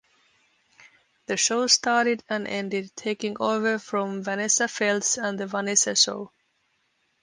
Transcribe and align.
The 1.27 1.37
show 1.37 1.67
started 1.67 2.23
and 2.27 2.47
ended 2.47 2.91
taking 2.95 3.37
over 3.39 3.77
from 3.77 4.23
Vanessa 4.23 4.67
Feltz 4.67 5.19
and 5.19 5.39
the 5.39 5.45
"Vanessa" 5.45 5.95
show. 5.95 6.31